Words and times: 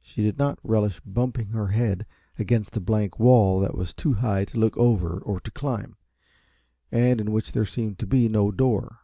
She 0.00 0.20
did 0.22 0.36
not 0.36 0.58
relish 0.64 0.98
bumping 1.06 1.50
her 1.50 1.68
head 1.68 2.04
against 2.40 2.76
a 2.76 2.80
blank 2.80 3.20
wall 3.20 3.60
that 3.60 3.76
was 3.76 3.94
too 3.94 4.14
high 4.14 4.44
to 4.46 4.58
look 4.58 4.76
over 4.76 5.20
or 5.20 5.38
to 5.38 5.50
climb, 5.52 5.94
and 6.90 7.20
in 7.20 7.30
which 7.30 7.52
there 7.52 7.64
seemed 7.64 8.00
to 8.00 8.06
be 8.08 8.28
no 8.28 8.50
door. 8.50 8.98